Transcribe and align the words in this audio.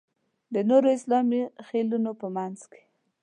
د 0.53 0.55
نورو 0.69 0.87
اسلامي 0.97 1.41
خېلونو 1.67 2.11
په 2.21 2.27
منځ 2.35 2.59
کې. 2.71 2.81